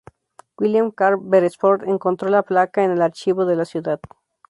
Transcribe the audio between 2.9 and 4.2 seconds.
archivo de la ciudad.